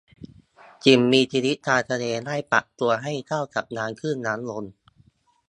[0.83, 4.63] สิ่งมีชีวิตทางทะเลได้ปรับตัวให้เข้ากับน้ำขึ้นน้ำลง